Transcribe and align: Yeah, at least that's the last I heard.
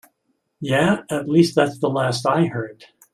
Yeah, 0.61 1.01
at 1.11 1.29
least 1.29 1.53
that's 1.53 1.77
the 1.77 1.87
last 1.87 2.25
I 2.25 2.47
heard. 2.47 2.85